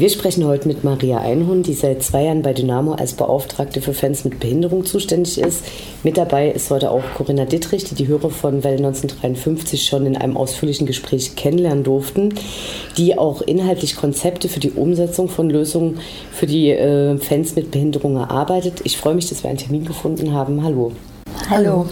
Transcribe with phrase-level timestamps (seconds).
[0.00, 3.92] Wir sprechen heute mit Maria Einhorn, die seit zwei Jahren bei Dynamo als Beauftragte für
[3.92, 5.62] Fans mit Behinderung zuständig ist.
[6.02, 10.16] Mit dabei ist heute auch Corinna Dittrich, die die Hörer von Welle 1953 schon in
[10.16, 12.30] einem ausführlichen Gespräch kennenlernen durften,
[12.96, 16.00] die auch inhaltlich Konzepte für die Umsetzung von Lösungen
[16.32, 18.80] für die äh, Fans mit Behinderung erarbeitet.
[18.84, 20.64] Ich freue mich, dass wir einen Termin gefunden haben.
[20.64, 20.92] Hallo.
[21.50, 21.84] Hallo.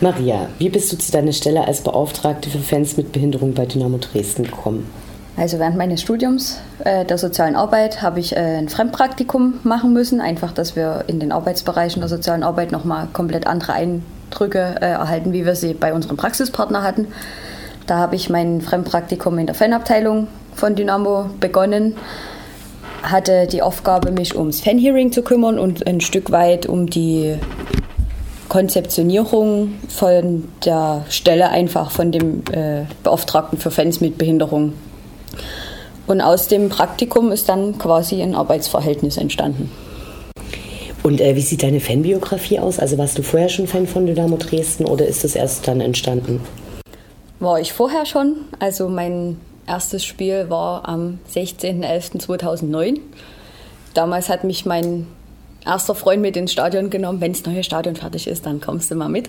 [0.00, 3.98] Maria, wie bist du zu deiner Stelle als Beauftragte für Fans mit Behinderung bei Dynamo
[3.98, 5.03] Dresden gekommen?
[5.36, 10.20] Also während meines Studiums äh, der sozialen Arbeit habe ich äh, ein Fremdpraktikum machen müssen,
[10.20, 15.32] einfach, dass wir in den Arbeitsbereichen der sozialen Arbeit nochmal komplett andere Eindrücke äh, erhalten,
[15.32, 17.08] wie wir sie bei unserem Praxispartner hatten.
[17.88, 21.96] Da habe ich mein Fremdpraktikum in der Fanabteilung von Dynamo begonnen,
[23.02, 27.36] hatte die Aufgabe, mich ums Fanhearing zu kümmern und ein Stück weit um die
[28.48, 34.74] Konzeptionierung von der Stelle einfach von dem äh, Beauftragten für Fans mit Behinderung
[36.06, 39.70] und aus dem Praktikum ist dann quasi ein Arbeitsverhältnis entstanden.
[41.02, 42.78] Und äh, wie sieht deine Fanbiografie aus?
[42.78, 46.40] Also warst du vorher schon Fan von Dynamo Dresden oder ist das erst dann entstanden?
[47.40, 48.36] War ich vorher schon.
[48.58, 53.00] Also mein erstes Spiel war am 16.11.2009.
[53.92, 55.06] Damals hat mich mein
[55.64, 57.20] erster Freund mit ins Stadion genommen.
[57.20, 59.28] Wenn das neue Stadion fertig ist, dann kommst du mal mit.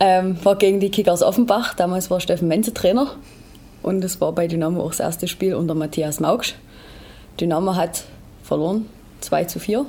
[0.00, 1.74] Ähm, war gegen die Kickers Offenbach.
[1.74, 3.16] Damals war Steffen Menze Trainer.
[3.82, 6.54] Und es war bei Dynamo auch das erste Spiel unter Matthias Maugsch.
[7.40, 8.04] Dynamo hat
[8.42, 8.86] verloren,
[9.20, 9.86] 2 zu 4.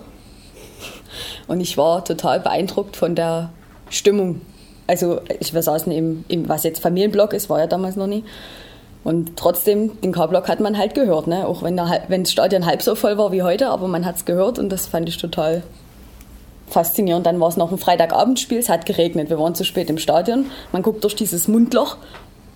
[1.48, 3.52] Und ich war total beeindruckt von der
[3.90, 4.42] Stimmung.
[4.88, 8.24] Also, ich, wir saßen im, im, was jetzt Familienblock ist, war ja damals noch nie.
[9.04, 11.48] Und trotzdem, den K-Block hat man halt gehört, ne?
[11.48, 14.18] auch wenn, der, wenn das Stadion halb so voll war wie heute, aber man hat
[14.18, 15.64] es gehört und das fand ich total
[16.68, 17.26] faszinierend.
[17.26, 20.48] Dann war es noch ein Freitagabendspiel, es hat geregnet, wir waren zu spät im Stadion.
[20.74, 21.98] Man guckt durch dieses Mundloch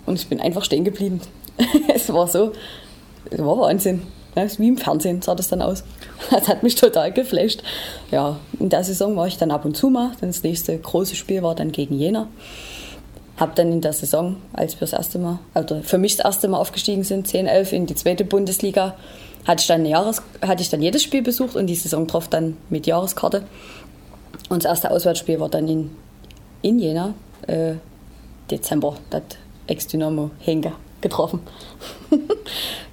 [0.06, 1.20] und ich bin einfach stehen geblieben.
[1.94, 2.52] es war so,
[3.30, 4.02] es war Wahnsinn.
[4.36, 5.84] Ja, wie im Fernsehen sah das dann aus.
[6.30, 7.62] Das hat mich total geflasht.
[8.10, 10.12] Ja, in der Saison war ich dann ab und zu mal.
[10.20, 12.28] Das nächste große Spiel war dann gegen Jena.
[13.36, 16.48] Hab dann in der Saison, als wir das erste Mal, oder für mich das erste
[16.48, 18.96] Mal aufgestiegen sind, 10, 11 in die zweite Bundesliga,
[19.44, 22.56] hatte ich dann, Jahres, hatte ich dann jedes Spiel besucht und die Saison drauf dann
[22.70, 23.44] mit Jahreskarte.
[24.48, 25.90] Und das erste Auswärtsspiel war dann in,
[26.62, 27.14] in Jena,
[27.46, 27.74] äh,
[28.50, 28.96] Dezember.
[29.10, 29.22] Das
[29.66, 31.40] Ex-Dynamo Henke getroffen.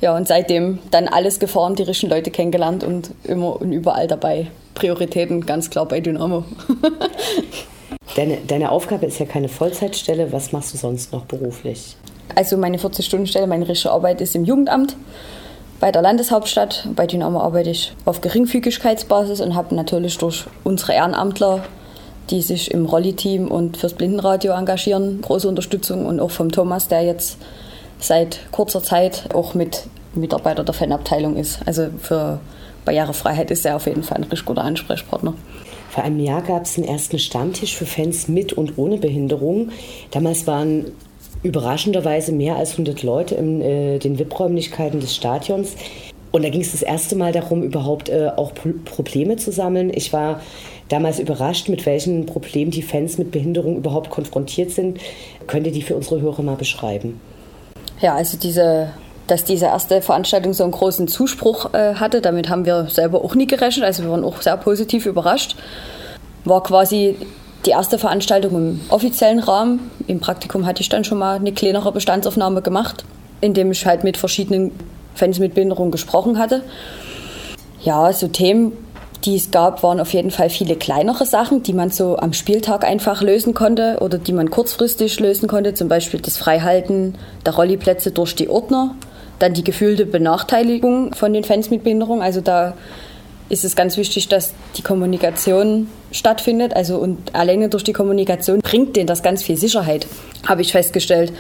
[0.02, 4.48] ja, und seitdem dann alles gefahren, die richtigen Leute kennengelernt und immer und überall dabei.
[4.76, 6.44] Prioritäten ganz klar bei Dynamo.
[8.16, 10.32] deine, deine Aufgabe ist ja keine Vollzeitstelle.
[10.32, 11.96] Was machst du sonst noch beruflich?
[12.36, 14.96] Also meine 40-Stunden-Stelle, meine richtige Arbeit ist im Jugendamt
[15.80, 16.88] bei der Landeshauptstadt.
[16.96, 21.64] Bei Dynamo arbeite ich auf Geringfügigkeitsbasis und habe natürlich durch unsere Ehrenamtler
[22.30, 25.22] die sich im Rolli-Team und fürs Blindenradio engagieren.
[25.22, 27.38] Große Unterstützung und auch vom Thomas, der jetzt
[28.00, 29.84] seit kurzer Zeit auch mit
[30.14, 31.60] Mitarbeiter der Fanabteilung ist.
[31.66, 32.40] Also für
[32.86, 35.34] Barrierefreiheit ist er auf jeden Fall ein richtig guter Ansprechpartner.
[35.90, 39.72] Vor einem Jahr gab es den ersten Stammtisch für Fans mit und ohne Behinderung.
[40.12, 40.86] Damals waren
[41.44, 45.76] überraschenderweise mehr als 100 Leute in äh, den VIP-Räumlichkeiten des Stadions.
[46.32, 49.92] Und da ging es das erste Mal darum, überhaupt äh, auch Pro Probleme zu sammeln.
[49.94, 50.42] Ich war
[50.88, 55.00] damals überrascht, mit welchen Problemen die Fans mit Behinderung überhaupt konfrontiert sind.
[55.48, 57.20] Könnt ihr die für unsere Hörer mal beschreiben?
[58.02, 58.90] Ja, also diese,
[59.28, 63.36] dass diese erste Veranstaltung so einen großen Zuspruch äh, hatte, damit haben wir selber auch
[63.36, 63.86] nie gerechnet.
[63.86, 65.56] Also wir waren auch sehr positiv überrascht.
[66.46, 67.16] War quasi
[67.66, 69.92] die erste Veranstaltung im offiziellen Rahmen.
[70.08, 73.06] Im Praktikum hatte ich dann schon mal eine kleinere Bestandsaufnahme gemacht,
[73.40, 74.72] indem ich halt mit verschiedenen
[75.16, 76.64] Fans mit Behinderung gesprochen hatte.
[77.84, 78.74] Ja, so Themen
[79.26, 82.84] die es gab, waren auf jeden Fall viele kleinere Sachen, die man so am Spieltag
[82.84, 85.74] einfach lösen konnte oder die man kurzfristig lösen konnte.
[85.74, 87.16] Zum Beispiel das Freihalten
[87.46, 88.96] der Rolliplätze durch die Ordner.
[89.40, 92.22] Dann die gefühlte Benachteiligung von den Fans mit Behinderung.
[92.22, 92.74] Also da
[93.50, 96.76] ist es ganz wichtig, dass die Kommunikation stattfindet.
[96.76, 100.08] Also und alleine durch die Kommunikation bringt denen das ganz viel Sicherheit,
[100.48, 101.34] habe ich festgestellt.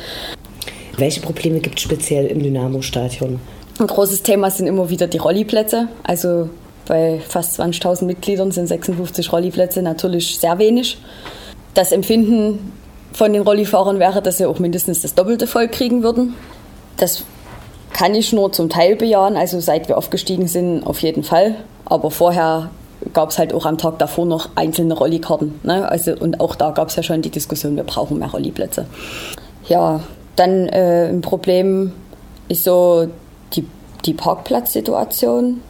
[0.97, 3.39] Welche Probleme gibt es speziell im Dynamo-Stadion?
[3.79, 5.87] Ein großes Thema sind immer wieder die Rolliplätze.
[6.03, 6.49] Also
[6.87, 10.97] bei fast 20.000 Mitgliedern sind 56 Rolliplätze natürlich sehr wenig.
[11.73, 12.73] Das Empfinden
[13.13, 16.35] von den Rollifahrern wäre, dass sie auch mindestens das Doppelte voll kriegen würden.
[16.97, 17.23] Das
[17.93, 21.55] kann ich nur zum Teil bejahen, also seit wir aufgestiegen sind auf jeden Fall.
[21.85, 22.69] Aber vorher
[23.13, 25.59] gab es halt auch am Tag davor noch einzelne Rollikarten.
[25.63, 25.87] Ne?
[25.89, 28.85] Also, und auch da gab es ja schon die Diskussion, wir brauchen mehr Rolliplätze.
[29.67, 30.01] Ja,
[30.35, 31.91] Dann äh, ein Problem
[32.47, 33.07] ist so
[33.53, 33.65] die,
[34.05, 35.61] die Parkplatzsituation,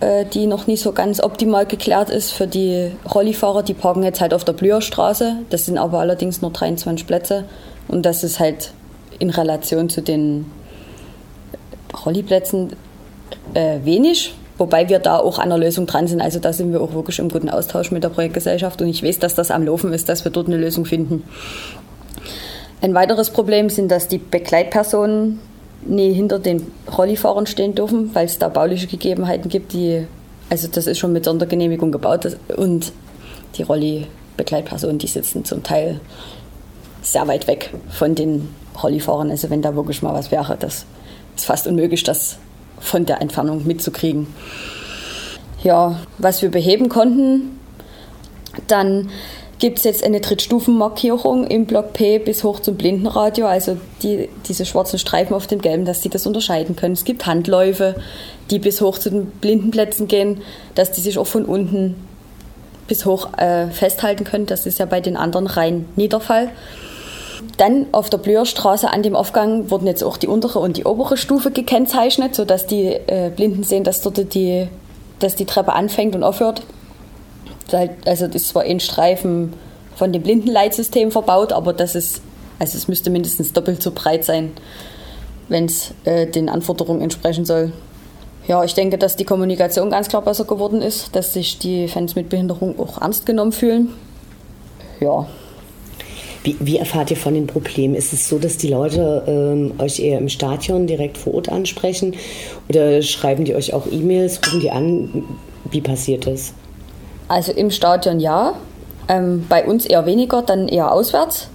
[0.00, 3.62] äh, die noch nicht so ganz optimal geklärt ist für die Rollifahrer.
[3.62, 5.38] Die parken jetzt halt auf der Blüherstraße.
[5.50, 7.44] Das sind aber allerdings nur 23 Plätze.
[7.88, 8.72] Und das ist halt
[9.18, 10.50] in Relation zu den
[12.04, 12.74] Rolliplätzen
[13.54, 14.34] äh, wenig.
[14.58, 16.20] Wobei wir da auch an der Lösung dran sind.
[16.20, 18.80] Also da sind wir auch wirklich im guten Austausch mit der Projektgesellschaft.
[18.82, 21.24] Und ich weiß, dass das am Laufen ist, dass wir dort eine Lösung finden.
[22.80, 25.40] Ein weiteres Problem sind, dass die Begleitpersonen
[25.84, 30.06] nie hinter den Rollifahrern stehen dürfen, weil es da bauliche Gegebenheiten gibt, die,
[30.48, 32.92] also das ist schon mit Sondergenehmigung gebaut und
[33.56, 36.00] die Rolli-Begleitpersonen, die sitzen zum Teil
[37.02, 38.48] sehr weit weg von den
[38.82, 39.30] Rollifahrern.
[39.30, 40.86] Also wenn da wirklich mal was wäre, das
[41.36, 42.38] ist fast unmöglich, das
[42.78, 44.26] von der Entfernung mitzukriegen.
[45.62, 47.58] Ja, was wir beheben konnten,
[48.66, 49.10] dann
[49.62, 54.66] gibt es jetzt eine Drittstufenmarkierung im Block P bis hoch zum Blindenradio, also die, diese
[54.66, 56.94] schwarzen Streifen auf dem gelben, dass sie das unterscheiden können.
[56.94, 57.94] Es gibt Handläufe,
[58.50, 60.42] die bis hoch zu den Blindenplätzen gehen,
[60.74, 61.94] dass die sich auch von unten
[62.88, 64.46] bis hoch äh, festhalten können.
[64.46, 66.50] Das ist ja bei den anderen rein Niederfall.
[67.56, 71.16] Dann auf der Blüherstraße an dem Aufgang wurden jetzt auch die untere und die obere
[71.16, 74.66] Stufe gekennzeichnet, sodass die äh, Blinden sehen, dass dort die,
[75.20, 76.62] dass die Treppe anfängt und aufhört
[77.72, 79.52] also das ist zwar ein Streifen
[79.96, 82.22] von dem Blindenleitsystem verbaut, aber das ist,
[82.58, 84.52] also es müsste mindestens doppelt so breit sein,
[85.48, 87.72] wenn es äh, den Anforderungen entsprechen soll.
[88.48, 92.16] Ja, ich denke, dass die Kommunikation ganz klar besser geworden ist, dass sich die Fans
[92.16, 93.90] mit Behinderung auch ernst genommen fühlen.
[95.00, 95.28] Ja.
[96.42, 97.94] Wie, wie erfahrt ihr von den Problemen?
[97.94, 102.16] Ist es so, dass die Leute ähm, euch eher im Stadion direkt vor Ort ansprechen
[102.68, 105.24] oder schreiben die euch auch E-Mails, rufen die an?
[105.70, 106.52] Wie passiert das?
[107.32, 108.56] Also im Stadion ja,
[109.08, 111.48] ähm, bei uns eher weniger, dann eher auswärts.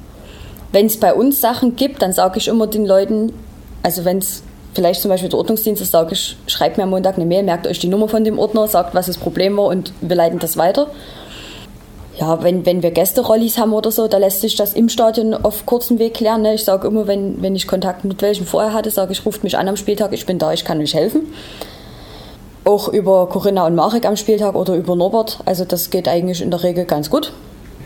[0.72, 3.32] Wenn es bei uns Sachen gibt, dann sage ich immer den Leuten,
[3.84, 4.42] also wenn es
[4.74, 7.68] vielleicht zum Beispiel der Ordnungsdienst ist, sage ich, schreibt mir am Montag eine Mail, merkt
[7.68, 10.58] euch die Nummer von dem Ordner, sagt, was das Problem war und wir leiten das
[10.58, 10.88] weiter.
[12.20, 15.68] Ja, wenn, wenn wir Gästerollis haben oder so, da lässt sich das im Stadion auf
[15.68, 16.42] kurzem Weg klären.
[16.42, 16.56] Ne?
[16.56, 19.60] Ich sage immer, wenn, wenn ich Kontakt mit welchem vorher hatte, sage ich, ruft mich
[19.60, 21.28] an am Spieltag, ich bin da, ich kann euch helfen
[22.68, 25.40] auch über Corinna und Marek am Spieltag oder über Norbert.
[25.46, 27.32] Also das geht eigentlich in der Regel ganz gut.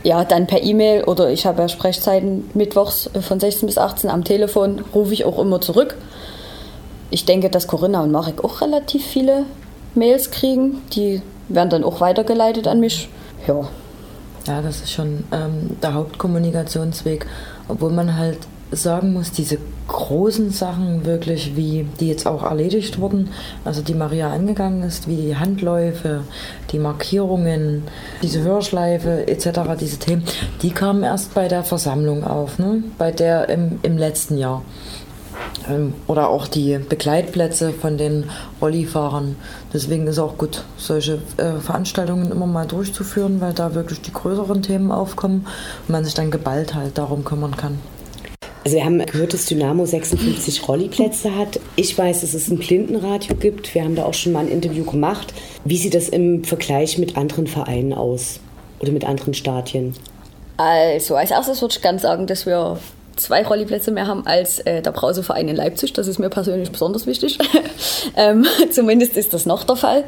[0.04, 4.24] Ja, dann per E-Mail oder ich habe ja Sprechzeiten mittwochs von 16 bis 18 am
[4.24, 5.95] Telefon, rufe ich auch immer zurück.
[7.12, 9.45] Ich denke, dass Corinna und Marek auch relativ viele
[9.94, 10.81] Mails kriegen.
[10.94, 13.10] Die werden dann auch weitergeleitet an mich.
[13.48, 13.68] Ja.
[14.48, 17.27] Ja, das ist schon ähm, der Hauptkommunikationsweg,
[17.68, 18.39] obwohl man halt
[18.71, 19.57] sagen muss, diese
[19.88, 23.29] großen Sachen wirklich, wie die jetzt auch erledigt wurden,
[23.65, 26.23] also die Maria angegangen ist, wie die Handläufe,
[26.71, 27.83] die Markierungen,
[28.23, 30.23] diese Hörschleife etc., diese Themen,
[30.62, 32.83] die kamen erst bei der Versammlung auf, ne?
[32.97, 34.62] bei der im, im letzten Jahr.
[35.69, 38.29] Ähm, oder auch die Begleitplätze von den
[38.62, 39.35] Rollifahrern.
[39.74, 44.62] Deswegen ist auch gut, solche äh, Veranstaltungen immer mal durchzuführen, weil da wirklich die größeren
[44.62, 45.47] Themen aufkommen
[45.88, 47.79] und man sich dann geballt halt darum kümmern kann.
[48.63, 51.60] Also wir haben gehört, dass Dynamo 56 Rolliplätze hat.
[51.75, 53.74] Ich weiß, dass es ein Blindenradio gibt.
[53.74, 55.34] Wir haben da auch schon mal ein Interview gemacht.
[55.66, 58.40] Wie sieht das im Vergleich mit anderen Vereinen aus
[58.80, 59.96] oder mit anderen Stadien?
[60.58, 62.78] Also als erstes würde ich gerne sagen, dass wir
[63.16, 65.94] zwei Rolliplätze mehr haben als äh, der Brauseverein in Leipzig.
[65.94, 67.39] Das ist mir persönlich besonders wichtig.
[68.15, 70.03] ähm, zumindest ist das noch der Fall.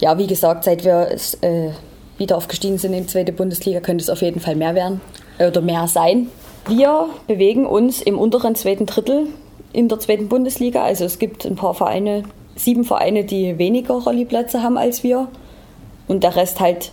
[0.00, 1.08] Ja, wie gesagt, seit wir
[1.40, 1.70] äh,
[2.18, 5.00] wieder aufgestiegen sind in die zweite Bundesliga, könnte es auf jeden Fall mehr werden
[5.38, 6.28] äh, oder mehr sein.
[6.66, 9.28] Wir bewegen uns im unteren zweiten Drittel
[9.72, 10.82] in der zweiten Bundesliga.
[10.82, 12.24] Also es gibt ein paar Vereine,
[12.56, 15.28] sieben Vereine, die weniger Rolliplätze haben als wir
[16.08, 16.92] und der Rest halt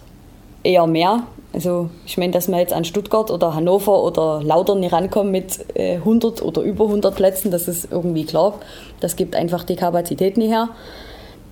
[0.63, 1.23] eher mehr.
[1.53, 5.59] Also ich meine, dass wir jetzt an Stuttgart oder Hannover oder Lautern nicht rankommen mit
[5.75, 8.55] 100 äh, oder über 100 Plätzen, das ist irgendwie klar.
[8.99, 10.69] Das gibt einfach die Kapazität nicht her.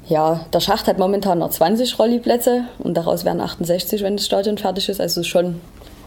[0.08, 4.60] Ja, der Schacht hat momentan noch 20 Rolliplätze und daraus werden 68, wenn das Stadion
[4.60, 5.02] fertig ist.
[5.02, 5.60] Also schon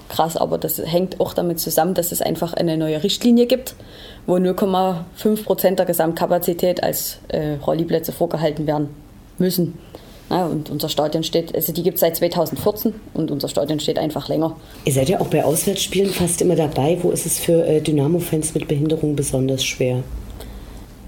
[0.09, 3.75] krass, aber das hängt auch damit zusammen, dass es einfach eine neue Richtlinie gibt,
[4.27, 8.89] wo 0,5 Prozent der Gesamtkapazität als äh, Rolliplätze vorgehalten werden
[9.39, 9.79] müssen.
[10.31, 13.99] Ja, und unser Stadion steht, also die gibt es seit 2014 und unser Stadion steht
[13.99, 14.57] einfach länger.
[14.85, 16.99] Ihr seid ja auch bei Auswärtsspielen fast immer dabei.
[17.01, 20.03] Wo ist es für äh, Dynamo-Fans mit Behinderung besonders schwer?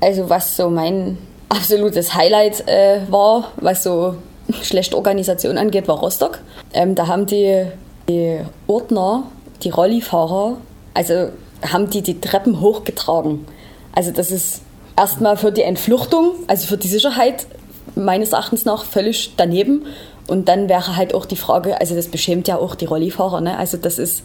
[0.00, 1.18] Also was so mein
[1.50, 4.14] absolutes Highlight äh, war, was so
[4.62, 6.40] schlechte Organisation angeht, war Rostock.
[6.72, 7.66] Ähm, da haben die
[8.10, 9.24] die Ordner,
[9.62, 10.56] die Rollifahrer,
[10.94, 11.30] also
[11.62, 13.46] haben die die Treppen hochgetragen.
[13.92, 14.62] Also das ist
[14.96, 17.46] erstmal für die Entfluchtung, also für die Sicherheit
[17.94, 19.86] meines Erachtens nach völlig daneben.
[20.26, 23.58] Und dann wäre halt auch die Frage, also das beschämt ja auch die Rollifahrer, ne?
[23.58, 24.22] Also das ist,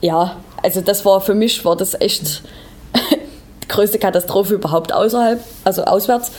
[0.00, 2.42] ja, also das war für mich, war das echt
[3.68, 6.32] größte Katastrophe überhaupt außerhalb, also auswärts.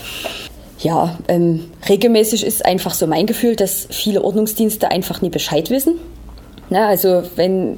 [0.80, 5.96] Ja, ähm, regelmäßig ist einfach so mein Gefühl, dass viele Ordnungsdienste einfach nie Bescheid wissen.
[6.74, 7.78] Na, also wenn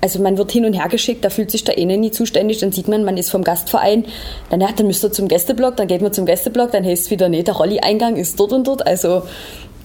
[0.00, 2.70] also man wird hin und her geschickt, da fühlt sich der eine nie zuständig, dann
[2.70, 4.04] sieht man, man ist vom Gastverein,
[4.50, 7.10] dann, ja, dann müsst ihr zum Gästeblock, dann geht man zum Gästeblock, dann heißt es
[7.10, 8.86] wieder, nee, der Rolli-Eingang ist dort und dort.
[8.86, 9.22] Also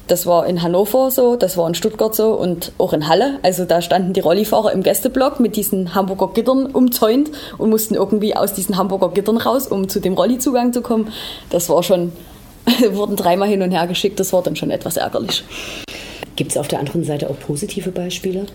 [0.05, 3.39] das war in Hannover so, das war in Stuttgart so und auch in Halle.
[3.41, 8.35] Also da standen die Rollifahrer im Gästeblock mit diesen Hamburger Gittern umzäunt und mussten irgendwie
[8.35, 11.11] aus diesen Hamburger Gittern raus, um zu dem Rolli-Zugang zu kommen.
[11.49, 12.11] Das war schon,
[12.91, 15.43] wurden dreimal hin und her geschickt, das war dann schon etwas ärgerlich.
[16.35, 18.45] Gibt es auf der anderen Seite auch positive Beispiele?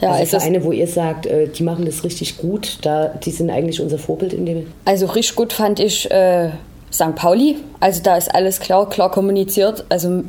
[0.00, 3.50] Ja, also Vereine, wo ihr sagt, äh, die machen das richtig gut, da, die sind
[3.50, 4.66] eigentlich unser Vorbild in dem.
[4.84, 6.50] Also richtig gut fand ich äh,
[6.92, 7.14] St.
[7.14, 7.56] Pauli.
[7.80, 9.84] Also da ist alles klar, klar kommuniziert.
[9.88, 10.24] Also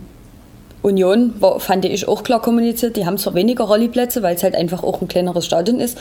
[0.81, 2.98] Union war, fand ich auch klar kommuniziert.
[2.98, 5.98] Die haben zwar weniger Rolliplätze, weil es halt einfach auch ein kleineres Stadion ist.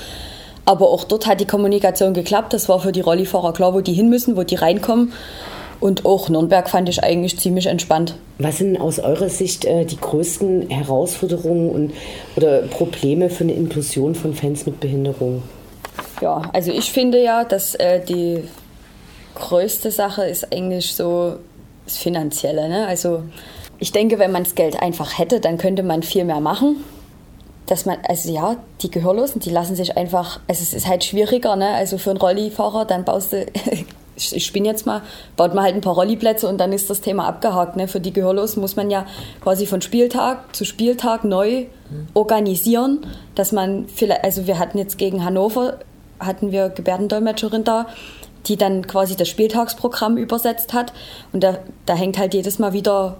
[0.64, 2.52] Aber auch dort hat die Kommunikation geklappt.
[2.52, 5.12] Das war für die Rollifahrer klar, wo die hin müssen, wo die reinkommen.
[5.80, 8.14] Und auch Nürnberg fand ich eigentlich ziemlich entspannt.
[8.38, 11.92] Was sind aus eurer Sicht äh, die größten Herausforderungen und,
[12.37, 15.42] oder Probleme für eine Inklusion von Fans mit Behinderung?
[16.20, 18.44] Ja, also ich finde ja, dass äh, die
[19.34, 21.37] größte Sache ist eigentlich so
[21.87, 22.68] das Finanzielle.
[22.68, 22.87] Ne?
[22.87, 23.22] Also
[23.78, 26.84] ich denke, wenn man das Geld einfach hätte, dann könnte man viel mehr machen.
[27.66, 31.54] Dass man, also ja, die Gehörlosen, die lassen sich einfach, also es ist halt schwieriger,
[31.54, 31.68] ne?
[31.68, 33.46] Also für einen Rollifahrer, dann baust du
[34.21, 35.03] ich spinne jetzt mal,
[35.37, 37.77] baut man halt ein paar Rolliplätze und dann ist das Thema abgehakt.
[37.77, 37.89] Ne?
[37.89, 39.07] Für die Gehörlosen muss man ja
[39.41, 41.67] quasi von Spieltag zu Spieltag neu
[42.15, 45.79] organisieren, dass man vielleicht, also wir hatten jetzt gegen Hannover,
[46.19, 47.87] hatten wir Gebärdendolmetscherin da,
[48.47, 50.93] die dann quasi das Spieltagsprogramm übersetzt hat
[51.33, 53.17] und da, da hängt halt jedes Mal wieder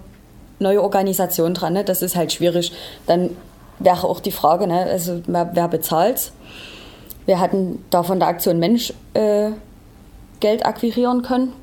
[0.59, 1.73] neue Organisation dran.
[1.73, 1.83] Ne?
[1.83, 2.71] Das ist halt schwierig.
[3.07, 3.31] Dann
[3.79, 4.83] wäre auch die Frage, ne?
[4.83, 6.31] also wer bezahlt
[7.25, 9.51] Wir hatten da von der Aktion Mensch äh,
[10.41, 11.53] Geld akquirieren können,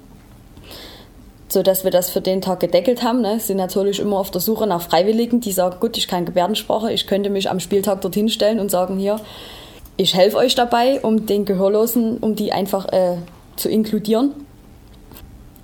[1.48, 3.20] sodass wir das für den Tag gedeckelt haben.
[3.20, 3.38] Ne?
[3.40, 7.06] Sind natürlich immer auf der Suche nach Freiwilligen, die sagen, gut, ich kann Gebärdensprache, ich
[7.06, 9.20] könnte mich am Spieltag dorthin stellen und sagen, hier,
[9.98, 13.16] ich helfe euch dabei, um den Gehörlosen, um die einfach äh,
[13.56, 14.32] zu inkludieren.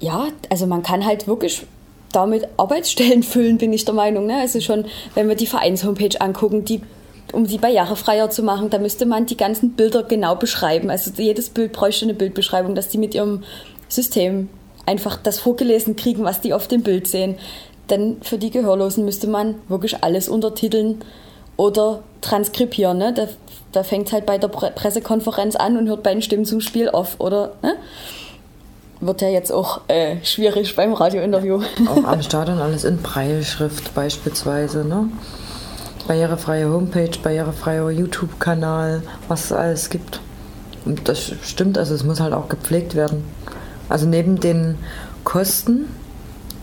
[0.01, 1.65] Ja, also man kann halt wirklich
[2.13, 4.27] damit Arbeitsstellen füllen, bin ich der Meinung.
[4.27, 4.39] Ne?
[4.39, 6.83] Also schon, wenn wir die Vereins-Homepage angucken, die
[7.33, 10.91] um sie barrierefreier zu machen, da müsste man die ganzen Bilder genau beschreiben.
[10.91, 13.43] Also jedes Bild bräuchte eine Bildbeschreibung, dass die mit ihrem
[13.89, 14.49] System
[14.87, 17.37] einfach das vorgelesen kriegen, was die auf dem Bild sehen.
[17.91, 21.01] Denn für die Gehörlosen müsste man wirklich alles untertiteln
[21.57, 22.99] oder transkribieren.
[22.99, 23.13] Ne?
[23.13, 23.29] Da,
[23.73, 26.89] da fängt es halt bei der Pressekonferenz an und hört bei den Stimmen zum Spiel
[26.89, 27.53] auf, oder?
[27.63, 27.77] Ne?
[29.01, 31.61] Wird ja jetzt auch äh, schwierig beim Radiointerview.
[31.89, 35.09] Auch am Stadion alles in Breilschrift beispielsweise, ne?
[36.07, 40.21] Barrierefreie Homepage, barrierefreier YouTube-Kanal, was es alles gibt.
[40.85, 43.25] Und das stimmt, also es muss halt auch gepflegt werden.
[43.89, 44.77] Also neben den
[45.25, 45.87] Kosten,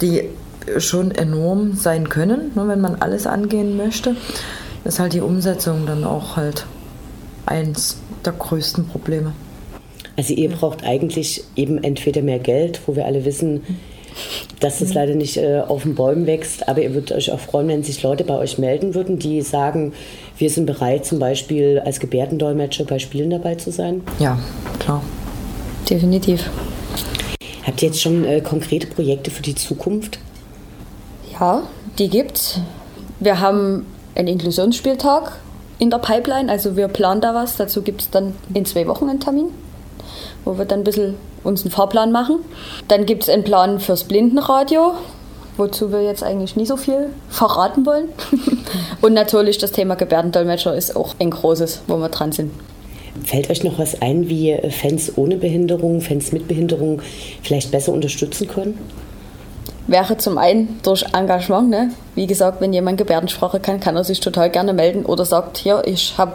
[0.01, 0.29] die
[0.77, 4.15] schon enorm sein können, ne, wenn man alles angehen möchte,
[4.83, 6.65] ist halt die Umsetzung dann auch halt
[7.45, 9.33] eins der größten Probleme.
[10.17, 13.63] Also ihr braucht eigentlich eben entweder mehr Geld, wo wir alle wissen,
[14.61, 14.95] dass es mhm.
[14.95, 18.01] leider nicht äh, auf den Bäumen wächst, aber ihr würdet euch auch freuen, wenn sich
[18.03, 19.93] Leute bei euch melden würden, die sagen,
[20.37, 24.01] wir sind bereit, zum Beispiel als Gebärdendolmetscher bei Spielen dabei zu sein?
[24.19, 24.39] Ja,
[24.79, 25.03] klar.
[25.89, 26.49] Definitiv.
[27.65, 30.19] Habt ihr jetzt schon äh, konkrete Projekte für die Zukunft?
[31.39, 31.63] Ja,
[31.97, 32.59] die gibt's.
[33.19, 35.39] Wir haben einen Inklusionsspieltag
[35.79, 37.57] in der Pipeline, also wir planen da was.
[37.57, 39.47] Dazu gibt es dann in zwei Wochen einen Termin,
[40.45, 42.37] wo wir dann ein bisschen uns einen Fahrplan machen.
[42.87, 44.93] Dann gibt es einen Plan fürs Blindenradio,
[45.57, 48.09] wozu wir jetzt eigentlich nie so viel verraten wollen.
[49.01, 52.51] Und natürlich das Thema Gebärdendolmetscher ist auch ein großes, wo wir dran sind.
[53.25, 57.01] Fällt euch noch was ein, wie Fans ohne Behinderung, Fans mit Behinderung
[57.43, 58.77] vielleicht besser unterstützen können?
[59.87, 61.69] Wäre zum einen durch Engagement.
[61.69, 61.91] Ne?
[62.15, 65.83] Wie gesagt, wenn jemand Gebärdensprache kann, kann er sich total gerne melden oder sagt, hier,
[65.85, 66.33] ich habe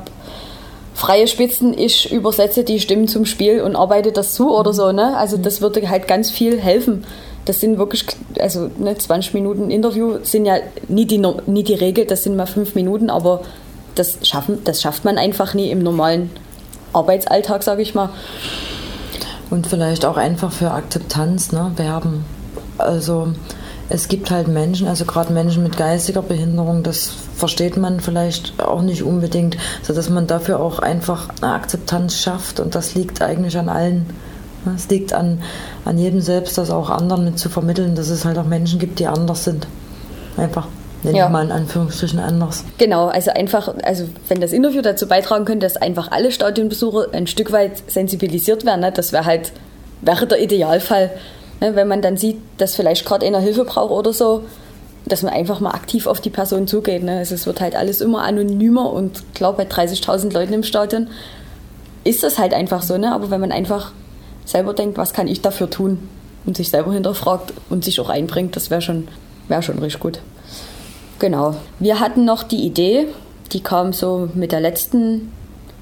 [0.96, 4.92] freie Spitzen, ich übersetze die Stimmen zum Spiel und arbeite das zu oder so.
[4.92, 5.14] Ne?
[5.14, 7.04] Also das würde halt ganz viel helfen.
[7.44, 8.06] Das sind wirklich,
[8.40, 10.56] also ne, 20 Minuten Interview sind ja
[10.88, 13.42] nie die, nie die Regel, das sind mal fünf Minuten, aber
[13.94, 16.30] das, schaffen, das schafft man einfach nie im normalen
[16.94, 18.08] Arbeitsalltag, sage ich mal.
[19.50, 22.24] Und vielleicht auch einfach für Akzeptanz ne, werben.
[22.78, 23.28] Also
[23.88, 28.82] es gibt halt Menschen, also gerade Menschen mit geistiger Behinderung, das versteht man vielleicht auch
[28.82, 33.68] nicht unbedingt, sodass man dafür auch einfach eine Akzeptanz schafft und das liegt eigentlich an
[33.68, 34.06] allen.
[34.74, 35.42] Es liegt an,
[35.84, 38.98] an jedem selbst, das auch anderen mit zu vermitteln, dass es halt auch Menschen gibt,
[38.98, 39.68] die anders sind.
[40.36, 40.66] Einfach.
[41.04, 41.26] nenne ja.
[41.26, 42.64] ich mal in Anführungsstrichen anders.
[42.76, 47.28] Genau, also einfach, also wenn das Interview dazu beitragen könnte, dass einfach alle Stadionbesucher ein
[47.28, 48.90] Stück weit sensibilisiert werden, ne?
[48.90, 49.52] das wäre halt,
[50.02, 51.12] wäre der Idealfall.
[51.60, 51.75] Ne?
[51.75, 54.42] Wenn man dann sieht, dass vielleicht gerade einer Hilfe braucht oder so,
[55.06, 57.02] dass man einfach mal aktiv auf die Person zugeht.
[57.02, 57.18] Ne?
[57.18, 61.08] Also es wird halt alles immer anonymer und klar, bei 30.000 Leuten im Stadion
[62.04, 62.98] ist das halt einfach so.
[62.98, 63.12] Ne?
[63.12, 63.92] Aber wenn man einfach
[64.44, 66.08] selber denkt, was kann ich dafür tun
[66.44, 69.08] und sich selber hinterfragt und sich auch einbringt, das wäre schon,
[69.48, 70.20] wär schon richtig gut.
[71.18, 71.56] Genau.
[71.78, 73.08] Wir hatten noch die Idee,
[73.52, 75.32] die kam so mit der letzten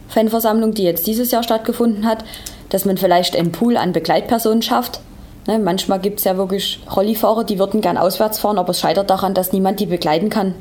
[0.09, 2.25] Fanversammlung, die jetzt dieses Jahr stattgefunden hat,
[2.69, 5.01] dass man vielleicht einen Pool an Begleitpersonen schafft.
[5.47, 9.11] Ne, manchmal gibt es ja wirklich Rollifahrer, die würden gern auswärts fahren, aber es scheitert
[9.11, 10.55] daran, dass niemand die begleiten kann.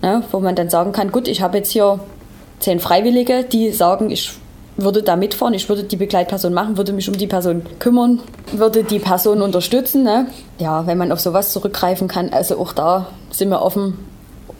[0.00, 2.00] Ne, wo man dann sagen kann, gut, ich habe jetzt hier
[2.58, 4.32] zehn Freiwillige, die sagen, ich
[4.76, 8.20] würde da mitfahren, ich würde die Begleitperson machen, würde mich um die Person kümmern,
[8.52, 10.02] würde die Person unterstützen.
[10.02, 10.26] Ne?
[10.58, 13.98] Ja, wenn man auf sowas zurückgreifen kann, also auch da sind wir offen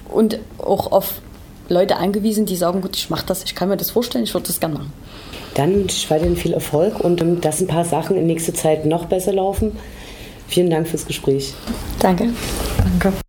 [0.08, 1.20] und auch auf
[1.68, 4.46] Leute angewiesen, die sagen, gut, ich mache das, ich kann mir das vorstellen, ich würde
[4.46, 4.92] das gerne machen.
[5.54, 8.86] Dann wünsche ich weiterhin viel Erfolg und ähm, dass ein paar Sachen in nächster Zeit
[8.86, 9.76] noch besser laufen.
[10.48, 11.54] Vielen Dank fürs Gespräch.
[11.98, 12.28] Danke.
[12.78, 13.22] Danke.